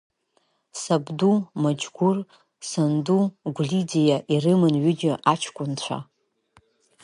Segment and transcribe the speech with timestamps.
[0.81, 1.31] Сабду
[1.61, 2.17] Маџьгәыр,
[2.69, 3.21] санду
[3.55, 5.97] Гәлидиа, ирыман ҩыџьа аҷкәынцәа…